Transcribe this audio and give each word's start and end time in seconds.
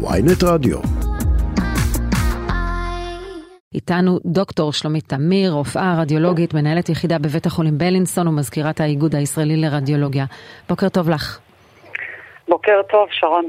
ויינט 0.00 0.44
רדיו. 0.44 0.78
איתנו 3.74 4.18
דוקטור 4.24 4.72
שלומית 4.72 5.04
תמיר, 5.08 5.52
רופאה 5.52 6.00
רדיולוגית, 6.00 6.54
מנהלת 6.54 6.88
יחידה 6.88 7.18
בבית 7.18 7.46
החולים 7.46 7.78
בלינסון 7.78 8.28
ומזכירת 8.28 8.80
האיגוד 8.80 9.14
הישראלי 9.14 9.56
לרדיולוגיה. 9.56 10.24
בוקר 10.68 10.88
טוב 10.88 11.10
לך. 11.10 11.38
בוקר 12.48 12.80
טוב, 12.90 13.08
שרון. 13.10 13.44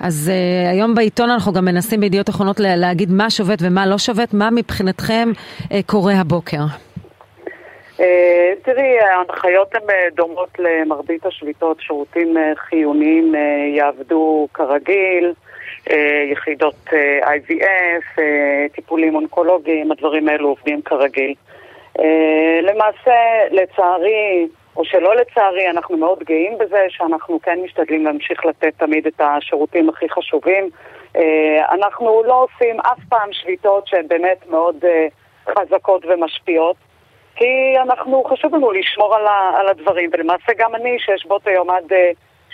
אז 0.00 0.30
uh, 0.30 0.70
היום 0.70 0.94
בעיתון 0.94 1.30
אנחנו 1.30 1.52
גם 1.52 1.64
מנסים 1.64 2.00
בידיעות 2.00 2.28
אחרונות 2.28 2.60
להגיד 2.60 3.10
מה 3.10 3.30
שובת 3.30 3.58
ומה 3.62 3.86
לא 3.86 3.98
שובת, 3.98 4.34
מה 4.34 4.50
מבחינתכם 4.50 5.28
uh, 5.62 5.66
קורה 5.86 6.14
הבוקר? 6.14 6.62
Uh, 7.96 8.02
תראי, 8.64 8.98
ההנחיות 9.00 9.74
הן 9.74 9.82
דומות 10.16 10.48
למרבית 10.58 11.26
השביתות, 11.26 11.80
שירותים 11.80 12.36
uh, 12.36 12.58
חיוניים 12.58 13.34
uh, 13.34 13.76
יעבדו 13.78 14.48
כרגיל. 14.54 15.32
יחידות 16.30 16.88
IVF, 17.22 18.20
טיפולים 18.74 19.14
אונקולוגיים, 19.14 19.92
הדברים 19.92 20.28
האלו 20.28 20.48
עובדים 20.48 20.82
כרגיל. 20.82 21.34
למעשה, 22.62 23.14
לצערי, 23.50 24.46
או 24.76 24.84
שלא 24.84 25.16
לצערי, 25.16 25.70
אנחנו 25.70 25.96
מאוד 25.96 26.18
גאים 26.22 26.58
בזה 26.58 26.86
שאנחנו 26.88 27.40
כן 27.42 27.58
משתדלים 27.64 28.04
להמשיך 28.04 28.46
לתת 28.46 28.72
תמיד 28.78 29.06
את 29.06 29.20
השירותים 29.20 29.88
הכי 29.88 30.08
חשובים. 30.08 30.70
אנחנו 31.72 32.22
לא 32.26 32.44
עושים 32.44 32.80
אף 32.80 32.98
פעם 33.08 33.28
שביתות 33.32 33.86
שהן 33.86 34.08
באמת 34.08 34.38
מאוד 34.50 34.84
חזקות 35.48 36.04
ומשפיעות. 36.04 36.76
כי 37.36 37.74
אנחנו, 37.82 38.24
חשוב 38.24 38.54
לנו 38.54 38.72
לשמור 38.72 39.14
על, 39.14 39.26
ה, 39.26 39.50
על 39.56 39.68
הדברים, 39.68 40.10
ולמעשה 40.12 40.52
גם 40.58 40.74
אני, 40.74 40.96
שאשבות 40.98 41.46
היום 41.46 41.70
עד 41.70 41.92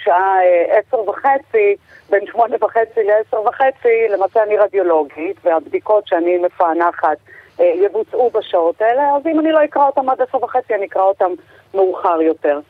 שעה 0.05 0.39
עשר 0.69 1.11
וחצי, 1.11 1.77
בין 2.11 2.27
שמונה 2.27 2.57
וחצי 2.61 3.01
לעשר 3.05 3.41
וחצי, 3.41 4.09
למעשה 4.11 4.43
אני 4.43 4.57
רדיולוגית, 4.57 5.37
והבדיקות 5.45 6.07
שאני 6.07 6.39
מפענחת 6.39 7.17
יבוצעו 7.59 8.31
בשעות 8.31 8.83
האלה, 8.83 9.03
אז 9.17 9.27
אם 9.27 9.41
אני 9.41 9.53
לא 9.53 9.65
אקרא 9.65 9.87
אותם 9.87 10.11
עד 10.11 10.21
עשר 10.21 10.45
וחצי, 10.45 10.75
אני 10.75 10.87
אקרא 10.87 11.03
אותם 11.03 11.31
מאוחר 11.75 12.23
יותר. 12.23 12.61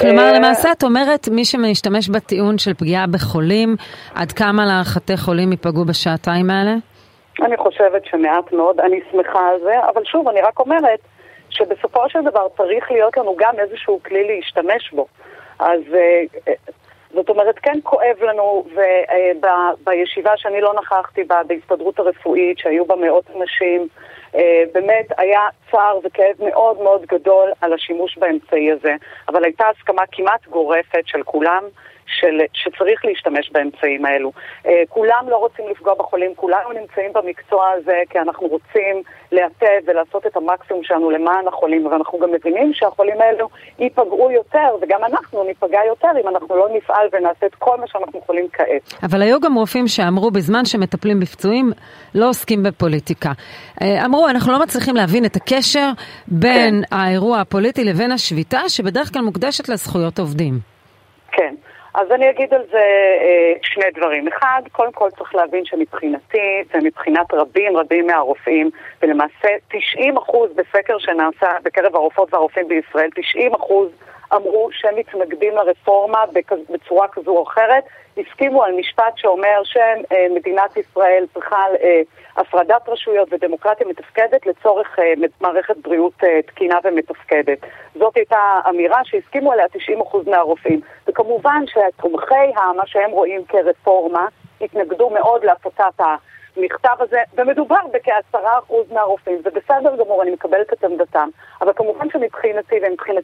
כלומר, 0.00 0.32
למעשה 0.32 0.72
את 0.72 0.82
אומרת, 0.82 1.28
מי 1.28 1.44
שמשתמש 1.44 2.08
בטיעון 2.08 2.58
של 2.58 2.74
פגיעה 2.74 3.06
בחולים, 3.06 3.76
עד 4.14 4.32
כמה 4.32 4.64
להערכתי 4.66 5.16
חולים 5.16 5.50
ייפגעו 5.52 5.84
בשעתיים 5.84 6.50
האלה? 6.50 6.74
אני 7.42 7.56
חושבת 7.56 8.04
שמעט 8.04 8.52
מאוד, 8.52 8.80
אני 8.80 9.00
שמחה 9.10 9.48
על 9.48 9.60
זה, 9.60 9.74
אבל 9.92 10.04
שוב, 10.04 10.28
אני 10.28 10.40
רק 10.40 10.60
אומרת 10.60 10.98
שבסופו 11.50 12.08
של 12.08 12.22
דבר 12.22 12.46
צריך 12.56 12.90
להיות 12.90 13.16
לנו 13.16 13.36
גם 13.38 13.54
איזשהו 13.58 14.00
כלי 14.06 14.24
להשתמש 14.24 14.90
בו. 14.92 15.06
אז 15.58 15.80
כואב 18.04 18.22
לנו, 18.22 18.64
ובישיבה 19.82 20.32
שאני 20.36 20.60
לא 20.60 20.74
נכחתי 20.74 21.24
בה, 21.24 21.40
בהסתדרות 21.46 21.98
הרפואית, 21.98 22.58
שהיו 22.58 22.86
בה 22.86 22.96
מאות 22.96 23.24
אנשים, 23.36 23.88
באמת 24.72 25.06
היה 25.18 25.40
צער 25.70 25.98
וכאב 26.04 26.34
מאוד 26.38 26.82
מאוד 26.82 27.06
גדול 27.06 27.52
על 27.60 27.72
השימוש 27.72 28.18
באמצעי 28.18 28.72
הזה, 28.72 28.94
אבל 29.28 29.44
הייתה 29.44 29.64
הסכמה 29.68 30.02
כמעט 30.12 30.46
גורפת 30.46 31.02
של 31.06 31.22
כולם. 31.22 31.64
של, 32.06 32.40
שצריך 32.52 33.04
להשתמש 33.04 33.50
באמצעים 33.52 34.04
האלו. 34.04 34.32
Uh, 34.64 34.68
כולם 34.88 35.24
לא 35.28 35.36
רוצים 35.36 35.64
לפגוע 35.70 35.94
בחולים, 35.94 36.34
כולנו 36.34 36.72
נמצאים 36.72 37.12
במקצוע 37.12 37.70
הזה 37.70 38.02
כי 38.10 38.18
אנחנו 38.18 38.46
רוצים 38.46 39.02
לאתר 39.32 39.78
ולעשות 39.86 40.26
את 40.26 40.36
המקסימום 40.36 40.84
שלנו 40.84 41.10
למען 41.10 41.48
החולים, 41.48 41.86
ואנחנו 41.86 42.18
גם 42.18 42.32
מבינים 42.32 42.72
שהחולים 42.74 43.20
האלו 43.20 43.48
ייפגעו 43.78 44.30
יותר, 44.30 44.76
וגם 44.80 45.04
אנחנו 45.04 45.44
ניפגע 45.44 45.80
יותר 45.86 46.08
אם 46.22 46.28
אנחנו 46.28 46.56
לא 46.56 46.68
נפעל 46.76 47.08
ונעשה 47.12 47.46
את 47.46 47.54
כל 47.54 47.80
מה 47.80 47.86
שאנחנו 47.86 48.18
יכולים 48.18 48.48
כעת. 48.52 48.94
אבל 49.02 49.22
היו 49.22 49.40
גם 49.40 49.54
רופאים 49.54 49.88
שאמרו 49.88 50.30
בזמן 50.30 50.64
שמטפלים 50.64 51.20
בפצועים, 51.20 51.72
לא 52.14 52.28
עוסקים 52.28 52.62
בפוליטיקה. 52.62 53.30
Uh, 53.30 53.84
אמרו, 54.04 54.28
אנחנו 54.28 54.52
לא 54.52 54.62
מצליחים 54.62 54.94
להבין 54.96 55.24
את 55.24 55.36
הקשר 55.36 55.88
בין 56.28 56.82
כן. 56.90 56.96
האירוע 56.96 57.40
הפוליטי 57.40 57.84
לבין 57.84 58.12
השביתה, 58.12 58.68
שבדרך 58.68 59.12
כלל 59.12 59.22
מוקדשת 59.22 59.68
לזכויות 59.68 60.18
עובדים. 60.18 60.54
כן. 61.32 61.54
אז 61.94 62.10
אני 62.10 62.30
אגיד 62.30 62.54
על 62.54 62.62
זה 62.72 62.86
אה, 63.20 63.52
שני 63.62 63.90
דברים. 63.94 64.28
אחד, 64.28 64.62
קודם 64.72 64.92
כל 64.92 65.10
צריך 65.18 65.34
להבין 65.34 65.64
שמבחינתי 65.64 66.62
ומבחינת 66.74 67.34
רבים 67.34 67.76
רבים 67.76 68.06
מהרופאים, 68.06 68.70
ולמעשה 69.02 69.48
90% 69.72 69.76
בסקר 70.56 70.98
שנעשה 70.98 71.46
בקרב 71.62 71.96
הרופאות 71.96 72.34
והרופאים 72.34 72.68
בישראל, 72.68 73.08
90% 73.56 73.72
אמרו 74.36 74.68
שהם 74.72 74.96
מתנגדים 74.96 75.56
לרפורמה 75.56 76.24
בצורה 76.70 77.08
כזו 77.08 77.30
או 77.30 77.42
אחרת, 77.42 77.84
הסכימו 78.16 78.64
על 78.64 78.72
משפט 78.72 79.12
שאומר 79.16 79.60
שמדינת 79.64 80.76
ישראל 80.76 81.24
צריכה 81.34 81.64
הפרדת 82.36 82.88
רשויות 82.88 83.28
ודמוקרטיה 83.32 83.86
מתפקדת 83.86 84.46
לצורך 84.46 84.98
מערכת 85.40 85.76
בריאות 85.76 86.12
תקינה 86.46 86.78
ומתפקדת. 86.84 87.58
זאת 87.94 88.16
הייתה 88.16 88.60
אמירה 88.68 89.00
שהסכימו 89.04 89.52
עליה 89.52 89.66
90% 89.66 90.30
מהרופאים. 90.30 90.80
וכמובן 91.06 91.62
שתומכי 91.66 92.52
מה 92.76 92.86
שהם 92.86 93.10
רואים 93.10 93.44
כרפורמה 93.44 94.26
התנגדו 94.60 95.10
מאוד 95.10 95.44
להפצת 95.44 96.00
המכתב 96.56 96.96
הזה, 97.00 97.18
ומדובר 97.34 97.80
בכעשרה 97.92 98.58
אחוז 98.58 98.92
מהרופאים, 98.92 99.38
זה 99.42 99.50
בסדר 99.50 99.96
גמור, 99.96 100.22
אני 100.22 100.30
מקבלת 100.30 100.72
את 100.72 100.84
עמדתם, 100.84 101.28
אבל 101.60 101.72
כמובן 101.76 102.10
שמבחינתי 102.10 102.76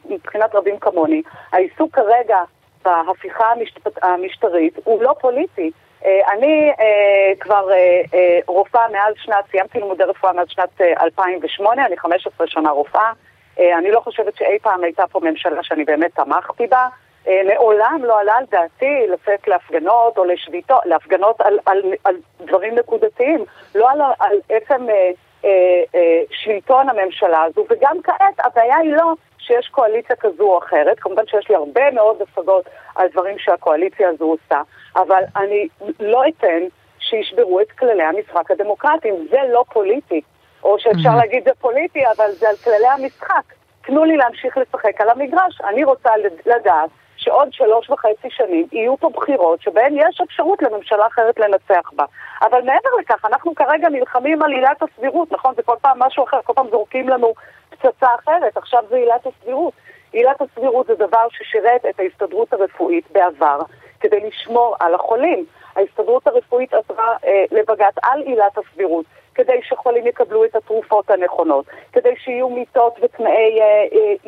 ומבחינת 0.09 0.55
רבים 0.55 0.79
כמוני, 0.79 1.21
העיסוק 1.51 1.95
כרגע 1.95 2.37
בהפיכה 2.85 3.51
המשפט, 3.51 4.03
המשטרית 4.03 4.79
הוא 4.83 5.03
לא 5.03 5.15
פוליטי. 5.19 5.71
אני 6.05 6.71
אה, 6.79 7.35
כבר 7.39 7.71
אה, 7.71 8.01
אה, 8.13 8.39
רופאה 8.47 8.89
מאז 8.91 9.13
שנת, 9.17 9.45
סיימתי 9.51 9.79
לימודי 9.79 10.03
רפואה 10.03 10.33
מאז 10.33 10.47
שנת 10.49 10.81
2008, 10.81 11.85
אני 11.85 11.97
15 11.97 12.47
שנה 12.47 12.69
רופאה. 12.69 13.11
אני 13.59 13.91
לא 13.91 13.99
חושבת 13.99 14.35
שאי 14.35 14.59
פעם 14.61 14.83
הייתה 14.83 15.03
פה 15.07 15.19
ממשלה 15.19 15.63
שאני 15.63 15.83
באמת 15.83 16.15
תמכתי 16.15 16.67
בה. 16.67 16.87
מעולם 17.27 18.01
לא 18.03 18.19
עלה 18.19 18.33
על 18.33 18.45
דעתי 18.51 19.07
לצאת 19.09 19.47
להפגנות 19.47 20.17
או 20.17 20.25
לשביתות, 20.25 20.85
להפגנות 20.85 21.41
על, 21.41 21.59
על, 21.65 21.81
על 22.03 22.15
דברים 22.41 22.75
נקודתיים, 22.75 23.45
לא 23.75 23.91
על, 23.91 24.01
על 24.19 24.37
עצם 24.49 24.89
אה, 24.89 25.11
אה, 25.45 25.49
אה, 25.95 26.21
שלטון 26.31 26.89
הממשלה 26.89 27.43
הזו, 27.43 27.65
וגם 27.69 27.97
כעת 28.03 28.45
הבעיה 28.45 28.77
היא 28.77 28.93
לא 28.93 29.13
שיש 29.37 29.67
קואליציה 29.67 30.15
כזו 30.15 30.43
או 30.43 30.57
אחרת, 30.57 30.99
כמובן 30.99 31.23
שיש 31.27 31.49
לי 31.49 31.55
הרבה 31.55 31.91
מאוד 31.91 32.21
השגות 32.21 32.65
על 32.95 33.07
דברים 33.07 33.39
שהקואליציה 33.39 34.09
הזו 34.09 34.25
עושה, 34.25 34.61
אבל 34.95 35.23
אני 35.35 35.67
לא 35.99 36.23
אתן 36.27 36.63
שישברו 36.99 37.59
את 37.59 37.71
כללי 37.71 38.03
המשחק 38.03 38.51
הדמוקרטיים, 38.51 39.27
זה 39.29 39.37
לא 39.51 39.63
פוליטי. 39.73 40.21
או 40.63 40.79
שאפשר 40.79 41.09
mm-hmm. 41.09 41.15
להגיד 41.15 41.43
זה 41.43 41.51
פוליטי, 41.59 42.03
אבל 42.17 42.31
זה 42.31 42.49
על 42.49 42.55
כללי 42.55 42.87
המשחק. 42.87 43.53
תנו 43.81 44.03
לי 44.03 44.17
להמשיך 44.17 44.57
לשחק 44.57 45.01
על 45.01 45.09
המגרש. 45.09 45.61
אני 45.69 45.83
רוצה 45.83 46.09
לדעת 46.45 46.89
שעוד 47.21 47.53
שלוש 47.53 47.89
וחצי 47.89 48.27
שנים 48.29 48.67
יהיו 48.71 48.97
פה 48.97 49.09
בחירות 49.09 49.61
שבהן 49.61 49.93
יש 49.97 50.21
אפשרות 50.21 50.61
לממשלה 50.61 51.07
אחרת 51.07 51.39
לנצח 51.39 51.91
בה. 51.93 52.05
אבל 52.41 52.61
מעבר 52.61 52.89
לכך, 52.99 53.25
אנחנו 53.25 53.55
כרגע 53.55 53.89
נלחמים 53.89 54.43
על 54.43 54.51
עילת 54.51 54.83
הסבירות, 54.83 55.31
נכון? 55.31 55.53
זה 55.55 55.63
כל 55.63 55.75
פעם 55.81 55.99
משהו 55.99 56.23
אחר, 56.23 56.39
כל 56.43 56.53
פעם 56.53 56.67
זורקים 56.69 57.09
לנו 57.09 57.33
פצצה 57.69 58.07
אחרת, 58.19 58.57
עכשיו 58.57 58.83
זה 58.89 58.95
עילת 58.95 59.27
הסבירות. 59.27 59.73
עילת 60.11 60.41
הסבירות 60.41 60.87
זה 60.87 60.95
דבר 60.95 61.27
ששירת 61.31 61.85
את 61.89 61.99
ההסתדרות 61.99 62.53
הרפואית 62.53 63.11
בעבר 63.11 63.59
כדי 63.99 64.19
לשמור 64.27 64.75
על 64.79 64.95
החולים. 64.95 65.45
ההסתדרות 65.75 66.27
הרפואית 66.27 66.73
עזרה 66.73 67.15
אה, 67.25 67.43
לבג"ץ 67.51 67.95
על 68.03 68.21
עילת 68.21 68.57
הסבירות, 68.57 69.05
כדי 69.35 69.59
שחולים 69.63 70.07
יקבלו 70.07 70.45
את 70.45 70.55
התרופות 70.55 71.09
הנכונות, 71.09 71.65
כדי 71.93 72.13
שיהיו 72.23 72.49
מיטות 72.49 72.99
ותנאי 73.01 73.59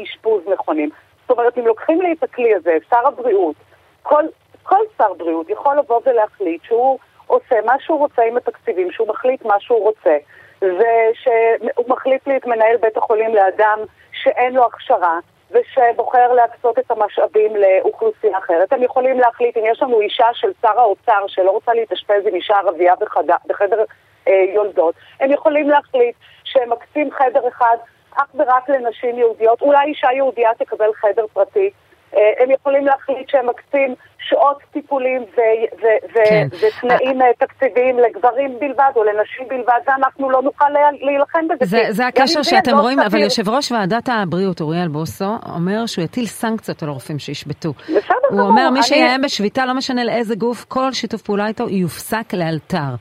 אשפוז 0.03 0.41
אה, 0.45 0.47
אה, 0.49 0.53
נכונים. 0.53 0.89
זאת 1.28 1.38
אומרת, 1.38 1.57
אם 1.57 1.67
לוקחים 1.67 2.01
לי 2.01 2.13
את 2.13 2.23
הכלי 2.23 2.56
הזה, 2.56 2.78
שר 2.89 3.07
הבריאות, 3.07 3.56
כל, 4.01 4.23
כל 4.63 4.81
שר 4.97 5.13
בריאות 5.13 5.50
יכול 5.50 5.78
לבוא 5.78 6.01
ולהחליט 6.06 6.63
שהוא 6.63 7.00
עושה 7.28 7.56
מה 7.66 7.75
שהוא 7.79 7.99
רוצה 7.99 8.23
עם 8.23 8.37
התקציבים, 8.37 8.91
שהוא 8.91 9.08
מחליט 9.08 9.46
מה 9.46 9.59
שהוא 9.59 9.84
רוצה, 9.84 10.17
ושהוא 10.61 11.85
מחליט 11.87 12.28
לי 12.28 12.37
את 12.37 12.46
מנהל 12.46 12.78
בית 12.78 12.97
החולים 12.97 13.35
לאדם 13.35 13.79
שאין 14.11 14.53
לו 14.53 14.66
הכשרה, 14.66 15.20
ושבוחר 15.52 16.34
להקצות 16.34 16.79
את 16.79 16.91
המשאבים 16.91 17.55
לאוכלוסייה 17.55 18.37
אחרת. 18.37 18.73
הם 18.73 18.84
יכולים 18.84 19.20
להחליט, 19.20 19.58
אם 19.58 19.64
יש 19.72 19.81
לנו 19.81 20.02
אישה 20.02 20.28
של 20.34 20.52
שר 20.61 20.79
האוצר 20.79 21.28
שלא 21.28 21.52
רוצה 21.52 21.73
להתאשפז 21.73 22.28
עם 22.28 22.35
אישה 22.35 22.55
ערבייה 22.58 22.96
בחדר, 22.96 23.35
בחדר 23.47 23.84
אה, 24.28 24.46
יולדות, 24.53 24.96
הם 25.20 25.31
יכולים 25.31 25.70
להחליט 25.70 26.16
שהם 26.43 26.70
מקצים 26.70 27.11
חדר 27.11 27.47
אחד 27.47 27.78
אך 28.15 28.35
ורק 28.35 28.69
לנשים 28.69 29.17
יהודיות, 29.19 29.61
אולי 29.61 29.85
אישה 29.85 30.07
יהודייה 30.15 30.49
תקבל 30.59 30.89
חדר 30.93 31.25
פרטי. 31.33 31.69
אה, 32.15 32.43
הם 32.43 32.51
יכולים 32.51 32.85
להחליט 32.85 33.29
שהם 33.29 33.49
מקצים 33.49 33.95
שעות 34.19 34.57
טיפולים 34.73 35.21
ו- 35.21 35.75
ו- 35.81 35.85
ו- 36.11 36.25
כן. 36.29 36.47
ותנאים 36.51 37.21
אה, 37.21 37.27
תקציביים 37.39 37.99
לגברים 37.99 38.59
בלבד 38.59 38.91
או 38.95 39.03
לנשים 39.03 39.47
בלבד, 39.47 39.79
ואנחנו 39.87 40.29
לא 40.29 40.41
נוכל 40.41 40.69
לה- 40.69 40.89
להילחם 41.01 41.39
בזה. 41.47 41.65
זה, 41.65 41.77
זה 41.89 42.07
הקשר 42.07 42.43
שאתם 42.43 42.71
לא 42.71 42.81
רואים, 42.81 42.99
אבל 42.99 43.09
סביר. 43.09 43.23
יושב 43.23 43.49
ראש 43.49 43.71
ועדת 43.71 44.09
הבריאות, 44.11 44.61
אוריאל 44.61 44.87
בוסו, 44.87 45.25
אומר 45.55 45.85
שהוא 45.85 46.05
יטיל 46.05 46.25
סנקציות 46.25 46.83
על 46.83 46.89
הרופאים 46.89 47.19
שישבתו. 47.19 47.69
בסדר 47.73 47.95
הוא 48.29 48.37
גמור, 48.37 48.49
אומר, 48.49 48.69
מי 48.69 48.79
אני- 48.79 48.83
שיאיים 48.83 49.21
בשביתה, 49.21 49.65
לא 49.65 49.73
משנה 49.73 50.03
לאיזה 50.03 50.35
גוף, 50.35 50.65
כל 50.67 50.91
שיתוף 50.91 51.21
פעולה 51.21 51.47
איתו 51.47 51.69
יופסק 51.69 52.33
לאלתר. 52.33 52.93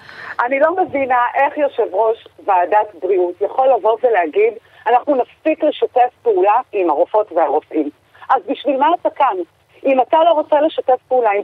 אני 0.47 0.61
לא 0.61 0.77
מבינה 0.83 1.19
איך 1.35 1.59
יושב 1.59 1.95
ראש 1.95 2.29
ועדת 2.47 3.03
בריאות 3.03 3.35
יכול 3.41 3.69
לבוא 3.79 3.97
ולהגיד, 4.03 4.53
אנחנו 4.87 5.15
נפסיק 5.15 5.65
לשתף 5.65 6.11
פעולה 6.23 6.61
עם 6.73 6.91
הרופאות 6.91 7.33
והרופאים. 7.33 7.91
אז 8.31 8.43
בשביל 8.47 8.77
מה 8.77 8.89
אתה 9.01 9.11
כאן? 9.11 9.37
אם 9.87 10.01
אתה 10.01 10.19
לא 10.25 10.31
רוצה 10.31 10.61
לשתף 10.61 10.99
פעולה 11.09 11.31
עם 11.31 11.43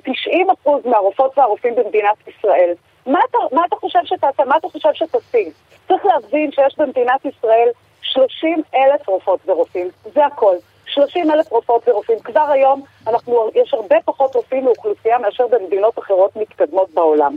90% 0.66 0.68
מהרופאות 0.84 1.38
והרופאים 1.38 1.74
במדינת 1.74 2.28
ישראל, 2.28 2.74
מה 3.06 3.18
אתה, 3.30 3.38
מה 3.52 3.64
אתה 3.64 3.76
חושב 3.76 3.98
שתעשה? 4.04 4.44
מה 4.44 4.56
אתה 4.56 4.68
חושב 4.68 4.88
שתשיג? 4.92 5.48
צריך 5.88 6.06
להבין 6.06 6.52
שיש 6.52 6.78
במדינת 6.78 7.24
ישראל 7.24 7.68
30 8.02 8.62
אלף 8.74 9.08
רופאות 9.08 9.40
ורופאים, 9.46 9.88
זה 10.14 10.26
הכל. 10.26 10.54
30 10.86 11.30
אלף 11.30 11.52
רופאות 11.52 11.88
ורופאים. 11.88 12.18
כבר 12.18 12.50
היום 12.50 12.82
אנחנו, 13.06 13.50
יש 13.54 13.74
הרבה 13.74 13.96
פחות 14.04 14.34
רופאים 14.34 14.64
לאוכלוסייה 14.64 15.18
מאשר 15.18 15.46
במדינות 15.46 15.98
אחרות 15.98 16.36
מתקדמות 16.36 16.90
בעולם. 16.90 17.36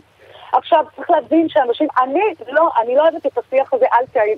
עכשיו, 0.51 0.85
צריך 0.95 1.09
להבין 1.09 1.49
שאנשים, 1.49 1.87
אני 1.97 2.19
לא, 2.47 2.69
אני 2.81 2.95
לא 2.95 3.01
אוהבת 3.01 3.25
את 3.25 3.37
השיח 3.37 3.73
הזה 3.73 3.85
אל 3.93 4.05
תעיד, 4.13 4.37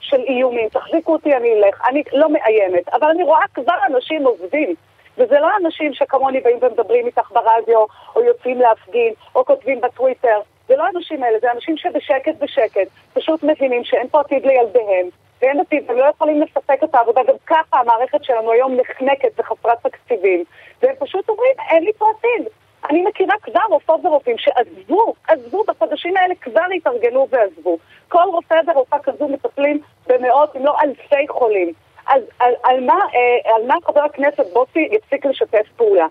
של 0.00 0.20
איומים, 0.28 0.68
תחזיקו 0.68 1.12
אותי, 1.12 1.36
אני 1.36 1.52
אלך, 1.52 1.82
אני 1.88 2.02
לא 2.12 2.28
מאיימת, 2.32 2.88
אבל 2.88 3.08
אני 3.10 3.22
רואה 3.22 3.44
כבר 3.54 3.74
אנשים 3.86 4.26
עובדים, 4.26 4.74
וזה 5.18 5.40
לא 5.40 5.48
אנשים 5.60 5.94
שכמוני 5.94 6.40
באים 6.40 6.58
ומדברים 6.62 7.06
איתך 7.06 7.30
ברדיו, 7.32 7.84
או 8.16 8.22
יוצאים 8.22 8.60
להפגין, 8.60 9.12
או 9.34 9.44
כותבים 9.44 9.80
בטוויטר, 9.80 10.40
זה 10.68 10.76
לא 10.76 10.82
האנשים 10.82 11.22
האלה, 11.22 11.38
זה 11.40 11.52
אנשים 11.52 11.76
שבשקט 11.76 12.34
בשקט 12.40 12.88
פשוט 13.12 13.42
מבינים 13.42 13.84
שאין 13.84 14.08
פה 14.08 14.20
עתיד 14.20 14.46
לילדיהם, 14.46 15.08
ואין 15.42 15.60
עתיד, 15.60 15.90
הם 15.90 15.96
לא 15.96 16.04
יכולים 16.04 16.42
לספק 16.42 16.84
את 16.84 16.94
העבודה, 16.94 17.20
גם 17.28 17.34
ככה 17.46 17.80
המערכת 17.80 18.24
שלנו 18.24 18.52
היום 18.52 18.76
נחנקת 18.76 19.40
וחסרת 19.40 19.78
תקציבים, 19.82 20.44
והם 20.82 20.94
פשוט 20.98 21.28
אומרים, 21.28 21.54
אין 21.70 21.84
לי 21.84 21.92
פה 21.92 22.06
עתיד. 22.18 22.48
אני 22.90 23.02
מכירה 23.02 23.34
כבר 23.42 23.60
רופאות 23.70 24.04
ורופאים 24.04 24.38
שעזבו, 24.38 25.14
עזבו, 25.28 25.64
בחודשים 25.68 26.16
האלה 26.16 26.34
כבר 26.34 26.64
התארגנו 26.76 27.26
ועזבו. 27.30 27.78
כל 28.08 28.24
רופא 28.26 28.60
ורופאה 28.66 28.98
כזו 28.98 29.28
מטפלים 29.28 29.80
במאות, 30.06 30.56
אם 30.56 30.64
לא 30.64 30.76
אלפי 30.84 31.28
חולים. 31.28 31.72
אז 32.06 32.22
על, 32.38 32.52
על, 32.62 32.84
מה, 32.84 32.98
אה, 33.14 33.54
על 33.54 33.66
מה 33.66 33.74
חבר 33.84 34.00
הכנסת 34.00 34.44
בוסי 34.52 34.88
יפסיק 34.92 35.26
לשתף 35.26 35.66
פעולה? 35.76 36.06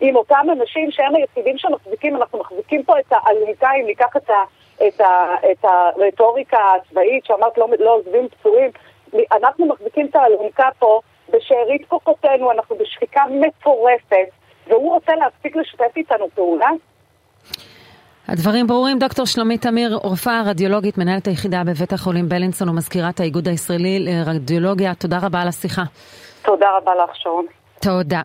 עם 0.00 0.16
אותם 0.16 0.46
אנשים 0.52 0.90
שהם 0.90 1.16
היחידים 1.16 1.58
שמחזיקים, 1.58 2.16
אנחנו 2.16 2.38
מחזיקים 2.38 2.82
פה 2.82 2.98
את 2.98 3.04
האלונקה, 3.10 3.68
אם 3.80 3.86
ניקח 3.86 4.16
את, 4.16 4.30
ה, 4.30 4.44
את, 4.88 5.00
ה, 5.00 5.34
את 5.52 5.64
הרטוריקה 5.64 6.58
הצבאית 6.74 7.24
שאמרת 7.24 7.58
לא, 7.58 7.68
לא 7.78 7.94
עוזבים 7.94 8.28
פצועים, 8.28 8.70
אנחנו 9.32 9.66
מחזיקים 9.66 10.06
את 10.06 10.16
האלונקה 10.16 10.68
פה 10.78 11.00
בשארית 11.30 11.88
כוחותינו, 11.88 12.52
אנחנו 12.52 12.76
בשחיקה 12.76 13.24
מטורפת. 13.30 14.28
והוא 14.66 14.94
רוצה 14.94 15.12
להפסיק 15.14 15.56
לשתף 15.56 15.96
איתנו 15.96 16.28
פעולה? 16.34 16.68
הדברים 18.28 18.66
ברורים, 18.66 18.98
דוקטור 18.98 19.26
שלומית 19.26 19.62
תמיר, 19.62 19.98
רופאה 20.02 20.42
רדיולוגית, 20.46 20.98
מנהלת 20.98 21.26
היחידה 21.26 21.64
בבית 21.66 21.92
החולים 21.92 22.28
בלינסון 22.28 22.68
ומזכירת 22.68 23.20
האיגוד 23.20 23.48
הישראלי 23.48 23.98
לרדיולוגיה, 23.98 24.94
תודה 24.94 25.18
רבה 25.22 25.42
על 25.42 25.48
השיחה. 25.48 25.82
תודה 26.42 26.66
רבה 26.76 26.92
לך, 26.94 27.10
שרון. 27.16 27.46
תודה. 27.82 28.20